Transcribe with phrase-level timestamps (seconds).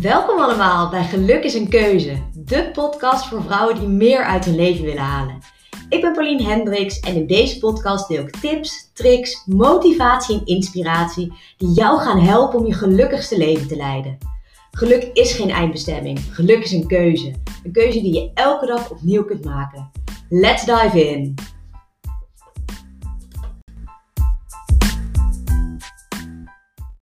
[0.00, 4.54] Welkom allemaal bij Geluk is een Keuze, de podcast voor vrouwen die meer uit hun
[4.54, 5.38] leven willen halen.
[5.88, 11.32] Ik ben Pauline Hendricks en in deze podcast deel ik tips, tricks, motivatie en inspiratie
[11.56, 14.18] die jou gaan helpen om je gelukkigste leven te leiden.
[14.70, 17.34] Geluk is geen eindbestemming, geluk is een keuze.
[17.64, 19.90] Een keuze die je elke dag opnieuw kunt maken.
[20.28, 21.34] Let's dive in!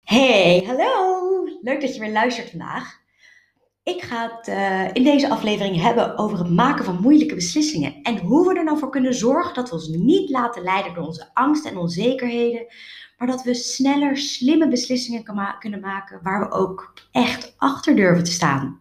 [0.03, 1.32] Hey, hallo!
[1.63, 3.01] Leuk dat je weer luistert vandaag.
[3.83, 8.03] Ik ga het uh, in deze aflevering hebben over het maken van moeilijke beslissingen.
[8.03, 11.07] En hoe we er nou voor kunnen zorgen dat we ons niet laten leiden door
[11.07, 12.67] onze angst en onzekerheden.
[13.19, 18.33] Maar dat we sneller slimme beslissingen kunnen maken waar we ook echt achter durven te
[18.33, 18.81] staan.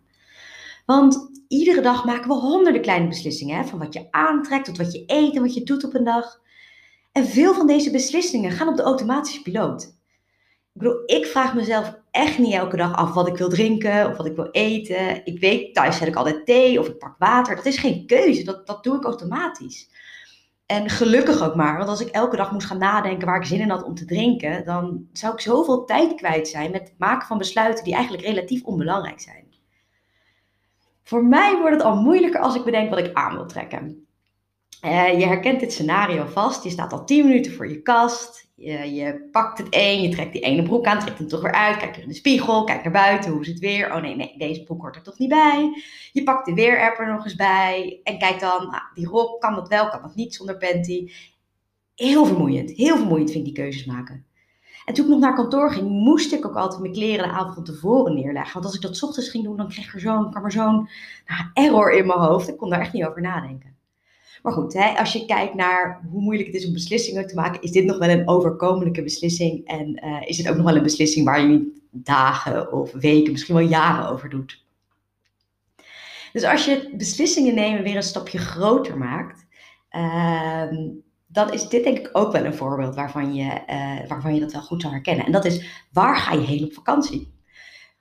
[0.85, 3.57] Want iedere dag maken we honderden kleine beslissingen.
[3.57, 3.63] Hè?
[3.63, 6.41] Van wat je aantrekt tot wat je eet en wat je doet op een dag.
[7.11, 9.99] En veel van deze beslissingen gaan op de automatische piloot.
[10.73, 14.17] Ik bedoel, ik vraag mezelf echt niet elke dag af wat ik wil drinken of
[14.17, 15.25] wat ik wil eten.
[15.25, 17.55] Ik weet, thuis zet ik altijd thee of ik pak water.
[17.55, 19.89] Dat is geen keuze, dat, dat doe ik automatisch.
[20.65, 23.59] En gelukkig ook maar, want als ik elke dag moest gaan nadenken waar ik zin
[23.59, 27.27] in had om te drinken, dan zou ik zoveel tijd kwijt zijn met het maken
[27.27, 29.45] van besluiten die eigenlijk relatief onbelangrijk zijn.
[31.03, 34.07] Voor mij wordt het al moeilijker als ik bedenk wat ik aan wil trekken.
[34.85, 36.63] Uh, je herkent dit scenario vast.
[36.63, 38.50] Je staat al 10 minuten voor je kast.
[38.61, 41.53] Je, je, pakt het een, je trekt die ene broek aan, trekt hem toch weer
[41.53, 43.95] uit, kijkt er in de spiegel, kijkt naar buiten, hoe is het weer?
[43.95, 45.83] Oh nee, nee, deze broek hoort er toch niet bij.
[46.11, 49.55] Je pakt de weerapp er nog eens bij en kijkt dan, nou, die rok, kan
[49.55, 51.11] dat wel, kan dat niet zonder panty?
[51.95, 54.25] Heel vermoeiend, heel vermoeiend vind ik die keuzes maken.
[54.85, 57.53] En toen ik nog naar kantoor ging, moest ik ook altijd mijn kleren de avond
[57.53, 58.53] van tevoren neerleggen.
[58.53, 60.89] Want als ik dat ochtends ging doen, dan kreeg er zo'n, kwam er zo'n
[61.27, 62.47] nou, error in mijn hoofd.
[62.47, 63.70] Ik kon daar echt niet over nadenken.
[64.41, 67.61] Maar goed, hè, als je kijkt naar hoe moeilijk het is om beslissingen te maken,
[67.61, 69.67] is dit nog wel een overkomelijke beslissing.
[69.67, 73.31] En uh, is het ook nog wel een beslissing waar je niet dagen of weken,
[73.31, 74.63] misschien wel jaren over doet.
[76.33, 79.45] Dus als je beslissingen nemen weer een stapje groter maakt,
[79.91, 80.63] uh,
[81.27, 84.51] dan is dit denk ik ook wel een voorbeeld waarvan je, uh, waarvan je dat
[84.51, 85.25] wel goed zou herkennen.
[85.25, 87.39] En dat is, waar ga je heen op vakantie?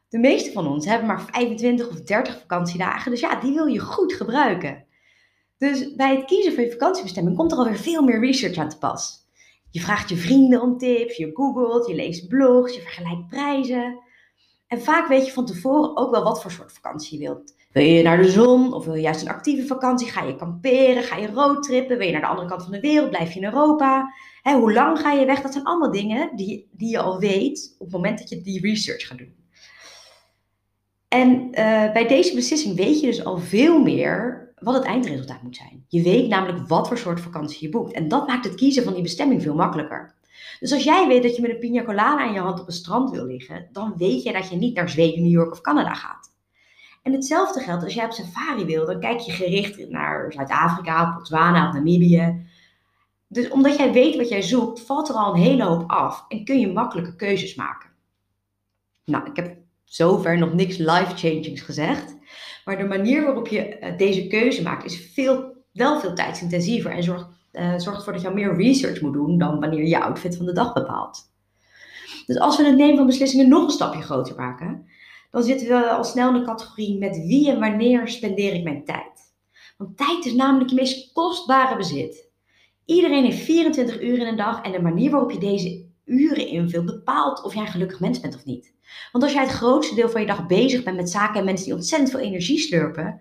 [0.09, 3.79] De meeste van ons hebben maar 25 of 30 vakantiedagen, dus ja, die wil je
[3.79, 4.85] goed gebruiken.
[5.61, 8.79] Dus bij het kiezen van je vakantiebestemming komt er alweer veel meer research aan te
[8.79, 9.19] pas.
[9.71, 13.99] Je vraagt je vrienden om tips, je googelt, je leest blogs, je vergelijkt prijzen.
[14.67, 17.55] En vaak weet je van tevoren ook wel wat voor soort vakantie je wilt.
[17.73, 20.11] Wil je naar de zon of wil je juist een actieve vakantie?
[20.11, 21.03] Ga je kamperen?
[21.03, 21.99] Ga je roadtrippen?
[21.99, 23.11] Wil je naar de andere kant van de wereld?
[23.11, 24.15] Blijf je in Europa?
[24.43, 25.41] hoe lang ga je weg?
[25.41, 28.61] Dat zijn allemaal dingen die, die je al weet op het moment dat je die
[28.61, 29.35] research gaat doen.
[31.09, 35.57] En uh, bij deze beslissing weet je dus al veel meer wat het eindresultaat moet
[35.57, 35.85] zijn.
[35.89, 37.93] Je weet namelijk wat voor soort vakantie je boekt.
[37.93, 40.15] En dat maakt het kiezen van die bestemming veel makkelijker.
[40.61, 42.73] Dus als jij weet dat je met een pina colada in je hand op een
[42.73, 45.95] strand wil liggen, dan weet je dat je niet naar Zweden, New York of Canada
[45.95, 46.33] gaat.
[47.03, 51.69] En hetzelfde geldt als jij op safari wil, dan kijk je gericht naar Zuid-Afrika, Botswana
[51.69, 52.47] of Namibië.
[53.29, 56.45] Dus omdat jij weet wat jij zoekt, valt er al een hele hoop af en
[56.45, 57.91] kun je makkelijke keuzes maken.
[59.05, 59.57] Nou, ik heb
[59.91, 62.17] zover nog niks life-changings gezegd.
[62.65, 67.03] Maar de manier waarop je eh, deze keuze maakt is veel, wel veel tijdsintensiever en
[67.03, 70.37] zorgt, uh, zorgt ervoor dat je meer research moet doen dan wanneer je je outfit
[70.37, 71.33] van de dag bepaalt.
[72.27, 74.87] Dus als we het nemen van beslissingen nog een stapje groter maken,
[75.31, 78.85] dan zitten we al snel in de categorie met wie en wanneer spendeer ik mijn
[78.85, 79.35] tijd.
[79.77, 82.31] Want tijd is namelijk je meest kostbare bezit.
[82.85, 86.87] Iedereen heeft 24 uur in een dag en de manier waarop je deze uren invult
[86.87, 88.75] bepaalt of jij een gelukkig mens bent of niet.
[89.13, 91.67] Want als jij het grootste deel van je dag bezig bent met zaken en mensen
[91.67, 93.21] die ontzettend veel energie slurpen,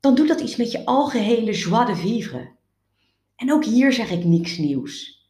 [0.00, 2.50] dan doet dat iets met je algehele joie de vivre.
[3.36, 5.20] En ook hier zeg ik niks nieuws.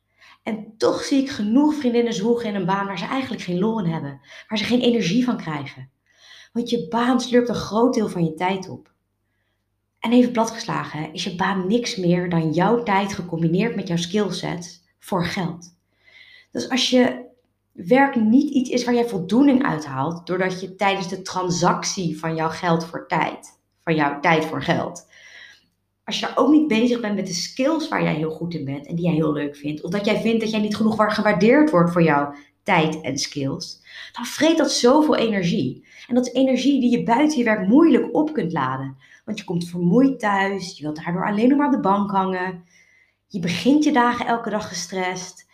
[0.42, 3.78] En toch zie ik genoeg vriendinnen zwoegen in een baan waar ze eigenlijk geen lol
[3.78, 5.90] in hebben, waar ze geen energie van krijgen.
[6.52, 8.92] Want je baan slurpt een groot deel van je tijd op.
[9.98, 14.82] En even platgeslagen, is je baan niks meer dan jouw tijd gecombineerd met jouw skillsets
[14.98, 15.76] voor geld.
[16.50, 17.30] Dus als je
[17.72, 22.34] werk niet iets is waar jij voldoening uit haalt, doordat je tijdens de transactie van
[22.34, 25.07] jouw geld voor tijd, van jouw tijd voor geld,
[26.04, 28.86] als je ook niet bezig bent met de skills waar jij heel goed in bent
[28.86, 31.71] en die jij heel leuk vindt, of dat jij vindt dat jij niet genoeg gewaardeerd
[31.71, 33.83] wordt voor jouw tijd en skills,
[34.13, 35.86] dan vreet dat zoveel energie.
[36.09, 38.97] En dat is energie die je buiten je werk moeilijk op kunt laden.
[39.25, 42.65] Want je komt vermoeid thuis, je wilt daardoor alleen nog maar op de bank hangen.
[43.27, 45.51] Je begint je dagen elke dag gestrest.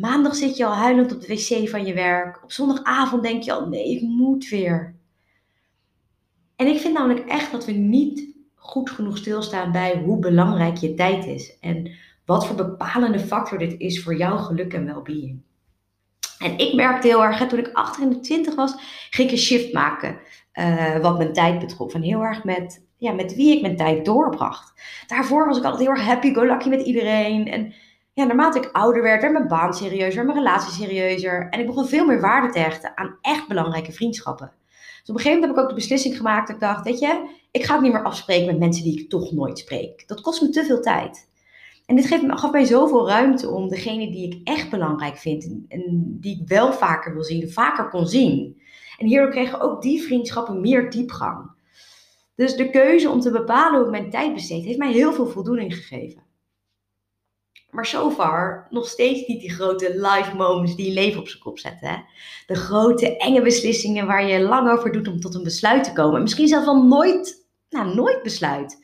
[0.00, 2.42] Maandag zit je al huilend op de wc van je werk.
[2.42, 4.94] Op zondagavond denk je al, nee, ik moet weer.
[6.56, 10.94] En ik vind namelijk echt dat we niet goed genoeg stilstaan bij hoe belangrijk je
[10.94, 11.58] tijd is.
[11.58, 11.90] En
[12.24, 15.40] wat voor bepalende factor dit is voor jouw geluk en well-being.
[16.38, 18.74] En ik merkte heel erg, toen ik 28 was,
[19.10, 20.18] ging ik een shift maken.
[20.54, 21.94] Uh, wat mijn tijd betrof.
[21.94, 24.72] En heel erg met, ja, met wie ik mijn tijd doorbracht.
[25.06, 27.46] Daarvoor was ik altijd heel erg happy-go-lucky met iedereen.
[27.46, 27.74] En
[28.20, 31.48] ja, naarmate ik ouder werd, werd mijn baan serieuzer, mijn relatie serieuzer.
[31.50, 34.52] En ik begon veel meer waarde te hechten aan echt belangrijke vriendschappen.
[35.00, 36.98] Dus op een gegeven moment heb ik ook de beslissing gemaakt dat ik dacht, weet
[36.98, 40.08] je, ik ga het niet meer afspreken met mensen die ik toch nooit spreek.
[40.08, 41.28] Dat kost me te veel tijd.
[41.86, 46.16] En dit geeft gaf mij zoveel ruimte om degene die ik echt belangrijk vind en
[46.20, 48.60] die ik wel vaker wil zien, vaker kon zien.
[48.98, 51.50] En hierdoor kregen ook die vriendschappen meer diepgang.
[52.34, 55.26] Dus de keuze om te bepalen hoe ik mijn tijd besteed, heeft mij heel veel
[55.26, 56.22] voldoening gegeven.
[57.70, 61.58] Maar far nog steeds niet die grote life moments die je leven op zijn kop
[61.58, 61.88] zetten.
[61.88, 61.96] Hè?
[62.46, 66.22] De grote enge beslissingen waar je lang over doet om tot een besluit te komen.
[66.22, 68.78] misschien zelfs wel nooit, nou, nooit besluit.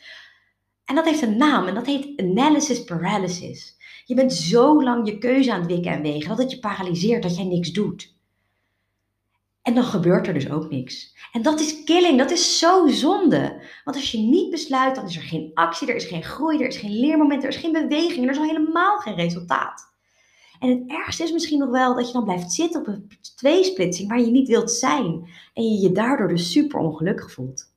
[0.84, 3.76] En dat heeft een naam en dat heet analysis paralysis.
[4.04, 7.22] Je bent zo lang je keuze aan het wikken en wegen dat het je paralyseert,
[7.22, 8.15] dat jij niks doet.
[9.66, 11.14] En dan gebeurt er dus ook niks.
[11.32, 13.62] En dat is killing, dat is zo zonde.
[13.84, 16.66] Want als je niet besluit, dan is er geen actie, er is geen groei, er
[16.66, 19.94] is geen leermoment, er is geen beweging er is al helemaal geen resultaat.
[20.60, 24.08] En het ergste is misschien nog wel dat je dan blijft zitten op een tweesplitsing
[24.08, 25.28] waar je niet wilt zijn.
[25.54, 27.74] En je je daardoor dus super ongelukkig voelt.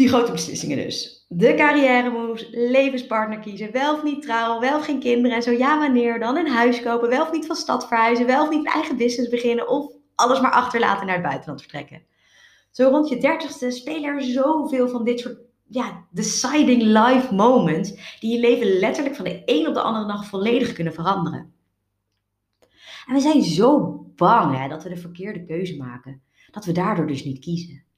[0.00, 1.24] Die grote beslissingen dus.
[1.28, 5.50] De carrière moves, levenspartner kiezen, wel of niet trouwen, wel of geen kinderen en zo
[5.50, 8.66] ja wanneer dan een huis kopen, wel of niet van stad verhuizen, wel of niet
[8.66, 12.02] eigen business beginnen of alles maar achterlaten naar het buitenland vertrekken.
[12.70, 18.32] Zo rond je dertigste spelen er zoveel van dit soort ja, deciding life moments die
[18.32, 21.52] je leven letterlijk van de een op de andere dag volledig kunnen veranderen.
[23.06, 27.06] En we zijn zo bang hè, dat we de verkeerde keuze maken, dat we daardoor
[27.06, 27.88] dus niet kiezen.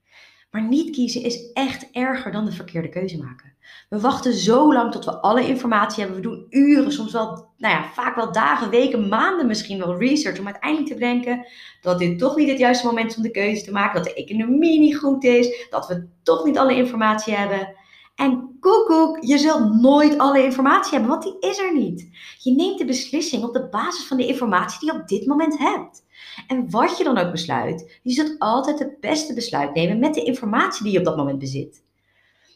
[0.53, 3.53] Maar niet kiezen is echt erger dan de verkeerde keuze maken.
[3.89, 6.23] We wachten zo lang tot we alle informatie hebben.
[6.23, 10.39] We doen uren, soms wel, nou ja, vaak wel dagen, weken, maanden misschien wel research
[10.39, 11.47] om uiteindelijk te bedenken
[11.81, 14.25] dat dit toch niet het juiste moment is om de keuze te maken, dat de
[14.25, 17.75] economie niet goed is, dat we toch niet alle informatie hebben.
[18.15, 22.09] En koekoek, je zult nooit alle informatie hebben, want die is er niet.
[22.39, 25.59] Je neemt de beslissing op de basis van de informatie die je op dit moment
[25.59, 26.05] hebt.
[26.47, 30.23] En wat je dan ook besluit, je zult altijd het beste besluit nemen met de
[30.23, 31.83] informatie die je op dat moment bezit.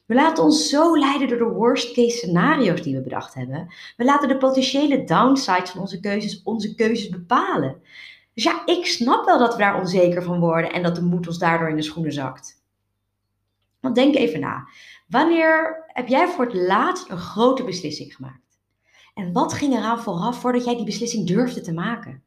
[0.06, 3.74] We laten ons zo leiden door de worst case scenario's die we bedacht hebben.
[3.96, 7.80] We laten de potentiële downsides van onze keuzes onze keuzes bepalen.
[8.34, 11.26] Dus ja, ik snap wel dat we daar onzeker van worden en dat de moed
[11.26, 12.55] ons daardoor in de schoenen zakt.
[13.94, 14.68] Denk even na.
[15.08, 18.58] Wanneer heb jij voor het laatst een grote beslissing gemaakt?
[19.14, 22.22] En wat ging eraan vooraf voordat jij die beslissing durfde te maken?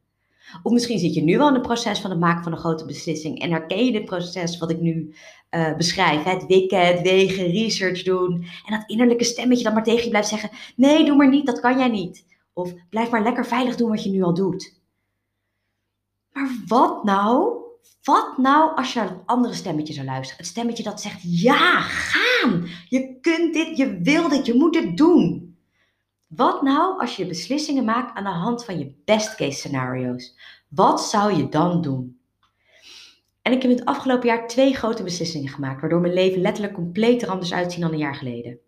[0.62, 2.84] Of misschien zit je nu wel in het proces van het maken van een grote
[2.84, 5.14] beslissing en herken je dit proces wat ik nu
[5.50, 6.22] uh, beschrijf.
[6.22, 8.32] Het wikken, het wegen, research doen.
[8.66, 11.60] En dat innerlijke stemmetje dat maar tegen je blijft zeggen: nee, doe maar niet, dat
[11.60, 12.24] kan jij niet.
[12.52, 14.80] Of blijf maar lekker veilig doen wat je nu al doet.
[16.32, 17.59] Maar wat nou?
[18.02, 20.36] Wat nou als je naar het andere stemmetje zou luisteren?
[20.36, 22.68] Het stemmetje dat zegt: ja, gaan.
[22.88, 25.54] Je kunt dit, je wil dit, je moet dit doen.
[26.28, 30.38] Wat nou als je beslissingen maakt aan de hand van je best case scenario's?
[30.68, 32.20] Wat zou je dan doen?
[33.42, 36.74] En ik heb in het afgelopen jaar twee grote beslissingen gemaakt, waardoor mijn leven letterlijk
[36.74, 38.58] compleet er anders uitziet dan een jaar geleden.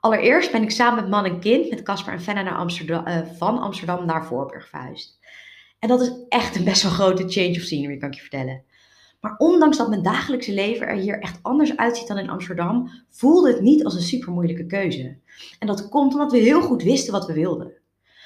[0.00, 3.20] Allereerst ben ik samen met man en kind, met Casper en Fenna naar Amsterdam, uh,
[3.38, 5.18] van Amsterdam naar Voorburg verhuisd.
[5.82, 8.62] En dat is echt een best wel grote change of scenery, kan ik je vertellen.
[9.20, 13.52] Maar ondanks dat mijn dagelijkse leven er hier echt anders uitziet dan in Amsterdam, voelde
[13.52, 15.16] het niet als een super moeilijke keuze.
[15.58, 17.72] En dat komt omdat we heel goed wisten wat we wilden.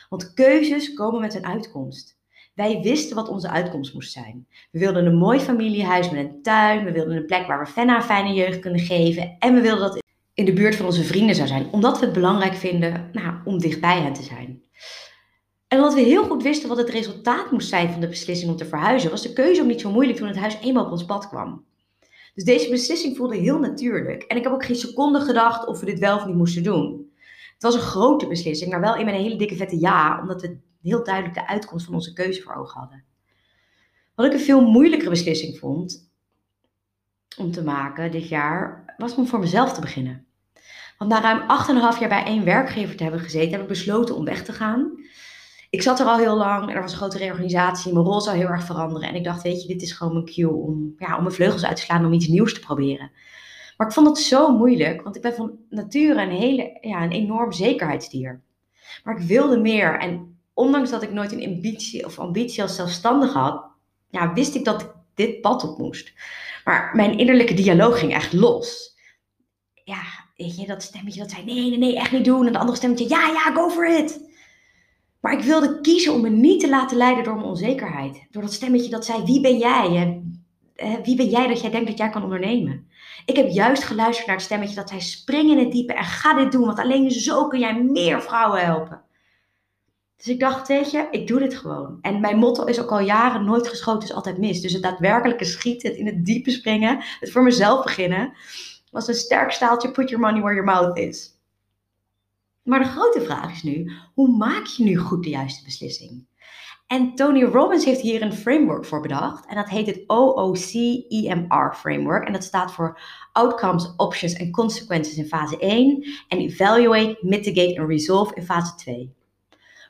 [0.09, 2.17] Want keuzes komen met een uitkomst.
[2.55, 4.47] Wij wisten wat onze uitkomst moest zijn.
[4.71, 6.85] We wilden een mooi familiehuis met een tuin.
[6.85, 9.37] We wilden een plek waar we Fenna fijne jeugd kunnen geven.
[9.39, 10.03] En we wilden dat
[10.35, 11.73] in de buurt van onze vrienden zou zijn.
[11.73, 14.65] Omdat we het belangrijk vinden nou, om dichtbij hen te zijn.
[15.68, 18.56] En omdat we heel goed wisten wat het resultaat moest zijn van de beslissing om
[18.56, 21.04] te verhuizen, was de keuze ook niet zo moeilijk toen het huis eenmaal op ons
[21.04, 21.64] pad kwam.
[22.35, 24.23] Dus deze beslissing voelde heel natuurlijk.
[24.23, 27.11] En ik heb ook geen seconde gedacht of we dit wel of niet moesten doen.
[27.52, 30.58] Het was een grote beslissing, maar wel in mijn hele dikke vette ja, omdat we
[30.82, 33.04] heel duidelijk de uitkomst van onze keuze voor ogen hadden.
[34.14, 36.11] Wat ik een veel moeilijkere beslissing vond
[37.38, 40.26] om te maken dit jaar, was om voor mezelf te beginnen.
[40.99, 41.40] Want na ruim
[41.94, 44.92] 8,5 jaar bij één werkgever te hebben gezeten, heb ik besloten om weg te gaan
[45.76, 47.92] ik zat er al heel lang en er was een grote reorganisatie.
[47.92, 49.09] Mijn rol zou heel erg veranderen.
[49.09, 51.64] En ik dacht, weet je, dit is gewoon mijn cue om, ja, om mijn vleugels
[51.64, 53.11] uit te slaan, om iets nieuws te proberen.
[53.76, 57.11] Maar ik vond het zo moeilijk, want ik ben van nature een, hele, ja, een
[57.12, 58.42] enorm zekerheidsdier.
[59.04, 59.99] Maar ik wilde meer.
[59.99, 63.64] En ondanks dat ik nooit een ambitie of ambitie als zelfstandig had,
[64.11, 66.12] ja, wist ik dat ik dit pad op moest.
[66.64, 68.95] Maar mijn innerlijke dialoog ging echt los.
[69.85, 70.02] Ja,
[70.37, 72.47] weet je, dat stemmetje dat zei, nee, nee, nee, echt niet doen.
[72.47, 74.35] En de andere stemmetje, ja, ja, go for it.
[75.26, 78.26] Maar ik wilde kiezen om me niet te laten leiden door mijn onzekerheid.
[78.30, 80.23] Door dat stemmetje dat zei: Wie ben jij?
[81.02, 82.88] Wie ben jij dat jij denkt dat jij kan ondernemen?
[83.25, 86.35] Ik heb juist geluisterd naar het stemmetje dat zei: Spring in het diepe en ga
[86.35, 89.02] dit doen, want alleen zo kun jij meer vrouwen helpen.
[90.16, 91.99] Dus ik dacht, weet je, ik doe dit gewoon.
[92.00, 94.61] En mijn motto is ook al jaren: nooit geschoten is altijd mis.
[94.61, 98.33] Dus het daadwerkelijke schieten, het in het diepe springen, het voor mezelf beginnen,
[98.90, 101.36] was een sterk staaltje: put your money where your mouth is.
[102.66, 106.26] Maar de grote vraag is nu: hoe maak je nu goed de juiste beslissing?
[106.87, 109.46] En Tony Robbins heeft hier een framework voor bedacht.
[109.46, 112.26] En dat heet het OOC-EMR framework.
[112.26, 113.00] En dat staat voor
[113.32, 116.06] Outcomes, Options en Consequences in fase 1.
[116.28, 119.14] En Evaluate, Mitigate en Resolve in fase 2.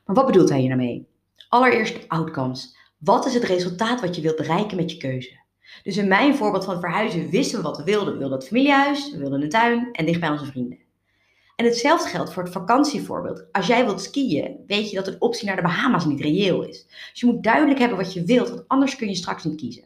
[0.04, 1.06] Maar wat bedoelt hij hier nou mee?
[1.48, 2.76] Allereerst outcomes.
[2.98, 5.44] Wat is het resultaat wat je wilt bereiken met je keuze?
[5.82, 8.12] Dus in mijn voorbeeld van verhuizen wisten we wat we wilden.
[8.12, 10.85] We wilden het familiehuis, we wilden een tuin en dicht bij onze vrienden.
[11.56, 13.44] En hetzelfde geldt voor het vakantievoorbeeld.
[13.52, 16.86] Als jij wilt skiën, weet je dat een optie naar de Bahama's niet reëel is.
[17.10, 19.84] Dus je moet duidelijk hebben wat je wilt, want anders kun je straks niet kiezen.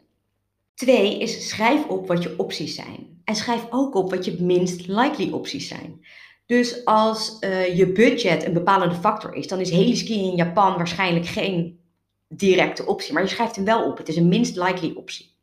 [0.73, 3.21] Twee is schrijf op wat je opties zijn.
[3.23, 6.05] En schrijf ook op wat je minst likely opties zijn.
[6.45, 11.25] Dus als uh, je budget een bepalende factor is, dan is heliskiën in Japan waarschijnlijk
[11.25, 11.79] geen
[12.27, 13.13] directe optie.
[13.13, 13.97] Maar je schrijft hem wel op.
[13.97, 15.35] Het is een minst likely optie.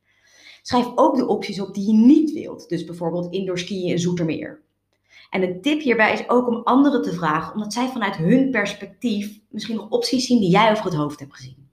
[0.63, 2.69] Schrijf ook de opties op die je niet wilt.
[2.69, 4.63] Dus bijvoorbeeld indoor skiën in Zoetermeer.
[5.31, 9.41] En een tip hierbij is ook om anderen te vragen, omdat zij vanuit hun perspectief
[9.51, 11.69] misschien nog opties zien die jij over het hoofd hebt gezien.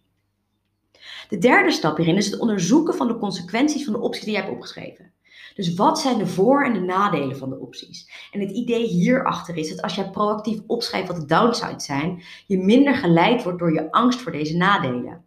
[1.29, 4.41] De derde stap hierin is het onderzoeken van de consequenties van de opties die jij
[4.41, 5.13] hebt opgeschreven.
[5.55, 8.29] Dus wat zijn de voor- en de nadelen van de opties?
[8.31, 12.57] En het idee hierachter is dat als jij proactief opschrijft wat de downsides zijn, je
[12.57, 15.23] minder geleid wordt door je angst voor deze nadelen.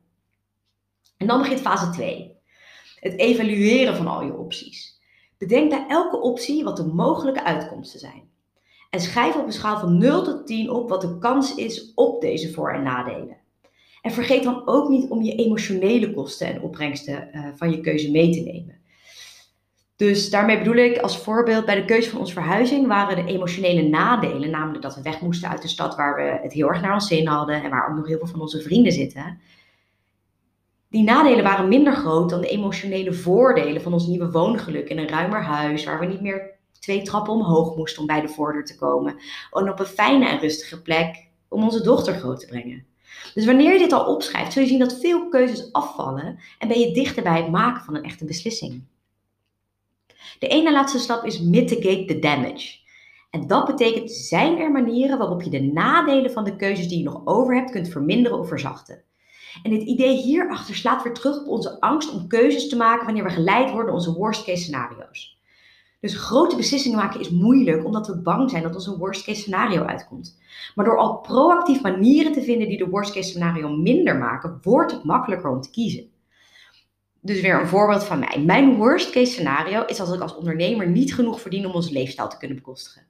[1.16, 2.36] En dan begint fase 2.
[3.00, 4.97] Het evalueren van al je opties.
[5.38, 8.22] Bedenk bij elke optie wat de mogelijke uitkomsten zijn.
[8.90, 12.20] En schrijf op een schaal van 0 tot 10 op wat de kans is op
[12.20, 13.36] deze voor- en nadelen.
[14.02, 18.10] En vergeet dan ook niet om je emotionele kosten en opbrengsten uh, van je keuze
[18.10, 18.76] mee te nemen.
[19.96, 23.82] Dus daarmee bedoel ik als voorbeeld bij de keuze van onze verhuizing waren de emotionele
[23.82, 26.94] nadelen, namelijk dat we weg moesten uit de stad waar we het heel erg naar
[26.94, 29.40] ons zin hadden en waar ook nog heel veel van onze vrienden zitten,
[30.88, 35.08] die nadelen waren minder groot dan de emotionele voordelen van ons nieuwe woongeluk in een
[35.08, 38.76] ruimer huis, waar we niet meer twee trappen omhoog moesten om bij de voordeur te
[38.76, 39.16] komen.
[39.50, 42.86] En op een fijne en rustige plek om onze dochter groot te brengen.
[43.34, 46.80] Dus wanneer je dit al opschrijft, zul je zien dat veel keuzes afvallen en ben
[46.80, 48.82] je dichter bij het maken van een echte beslissing.
[50.38, 52.76] De ene laatste stap is mitigate the damage.
[53.30, 57.04] En dat betekent, zijn er manieren waarop je de nadelen van de keuzes die je
[57.04, 59.02] nog over hebt kunt verminderen of verzachten.
[59.62, 63.24] En het idee hierachter slaat weer terug op onze angst om keuzes te maken wanneer
[63.24, 65.38] we geleid worden door onze worst case scenario's.
[66.00, 69.40] Dus grote beslissingen maken is moeilijk omdat we bang zijn dat ons een worst case
[69.40, 70.38] scenario uitkomt.
[70.74, 74.92] Maar door al proactief manieren te vinden die de worst case scenario minder maken, wordt
[74.92, 76.10] het makkelijker om te kiezen.
[77.20, 78.42] Dus weer een voorbeeld van mij.
[78.46, 82.28] Mijn worst case scenario is als ik als ondernemer niet genoeg verdien om onze leefstijl
[82.28, 83.06] te kunnen bekostigen.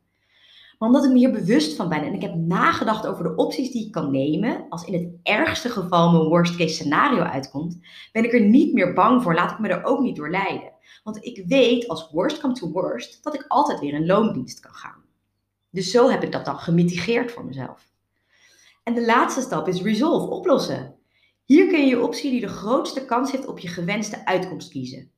[0.78, 3.70] Maar omdat ik me hier bewust van ben en ik heb nagedacht over de opties
[3.70, 7.78] die ik kan nemen, als in het ergste geval mijn worst case scenario uitkomt,
[8.12, 10.72] ben ik er niet meer bang voor, laat ik me er ook niet door leiden.
[11.02, 14.74] Want ik weet als worst come to worst dat ik altijd weer in loondienst kan
[14.74, 15.04] gaan.
[15.70, 17.86] Dus zo heb ik dat dan gemitigeerd voor mezelf.
[18.82, 20.94] En de laatste stap is resolve, oplossen.
[21.44, 25.10] Hier kun je je optie die de grootste kans heeft op je gewenste uitkomst kiezen.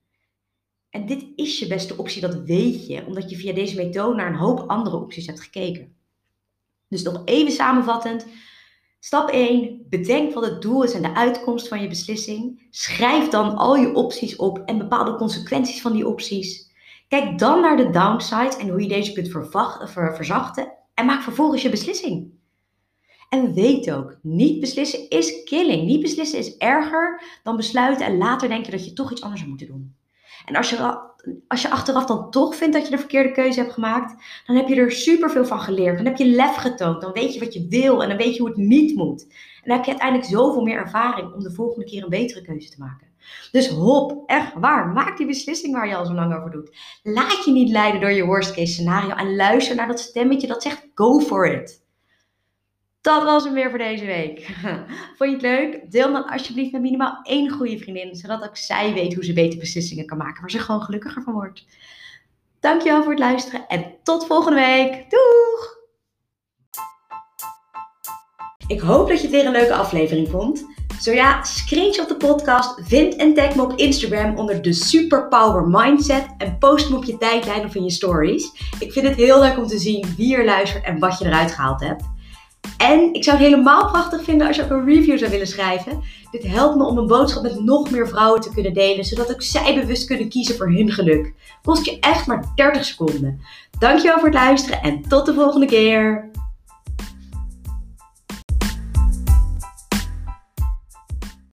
[0.91, 4.27] En dit is je beste optie, dat weet je, omdat je via deze methode naar
[4.27, 5.95] een hoop andere opties hebt gekeken.
[6.89, 8.27] Dus nog even samenvattend.
[8.99, 9.87] Stap 1.
[9.89, 12.67] Bedenk wat het doel is en de uitkomst van je beslissing.
[12.71, 16.71] Schrijf dan al je opties op en bepaal de consequenties van die opties.
[17.09, 19.31] Kijk dan naar de downsides en hoe je deze kunt
[20.15, 22.31] verzachten en maak vervolgens je beslissing.
[23.29, 25.87] En weet ook, niet beslissen is killing.
[25.87, 29.51] Niet beslissen is erger dan besluiten en later denken dat je toch iets anders zou
[29.51, 29.95] moeten doen.
[30.45, 30.99] En als je,
[31.49, 34.69] als je achteraf dan toch vindt dat je de verkeerde keuze hebt gemaakt, dan heb
[34.69, 35.97] je er superveel van geleerd.
[35.97, 37.01] Dan heb je lef getoond.
[37.01, 39.23] Dan weet je wat je wil en dan weet je hoe het niet moet.
[39.63, 42.71] En dan heb je uiteindelijk zoveel meer ervaring om de volgende keer een betere keuze
[42.71, 43.09] te maken.
[43.51, 44.89] Dus hop, echt waar.
[44.89, 46.77] Maak die beslissing waar je al zo lang over doet.
[47.03, 50.63] Laat je niet leiden door je worst case scenario en luister naar dat stemmetje dat
[50.63, 51.89] zegt go for it.
[53.01, 54.47] Dat was hem weer voor deze week.
[55.17, 55.91] Vond je het leuk?
[55.91, 59.61] Deel dan alsjeblieft met minimaal één goede vriendin, zodat ook zij weet hoe ze betere
[59.61, 61.65] beslissingen kan maken, waar ze gewoon gelukkiger van wordt.
[62.61, 65.11] Dankjewel voor het luisteren en tot volgende week.
[65.11, 65.79] Doeg!
[68.67, 70.65] Ik hoop dat je het weer een leuke aflevering vond.
[71.01, 76.27] Zo ja, screenshot de podcast, vind en tag me op Instagram onder de Superpower Mindset
[76.39, 78.53] en post me op je tijdlijn of in je stories.
[78.79, 81.53] Ik vind het heel leuk om te zien wie er luistert en wat je eruit
[81.53, 82.19] gehaald hebt.
[82.79, 86.03] En ik zou het helemaal prachtig vinden als je ook een review zou willen schrijven.
[86.31, 89.43] Dit helpt me om een boodschap met nog meer vrouwen te kunnen delen, zodat ook
[89.43, 91.33] zij bewust kunnen kiezen voor hun geluk.
[91.63, 93.41] Kost je echt maar 30 seconden.
[93.79, 96.30] Dankjewel voor het luisteren en tot de volgende keer.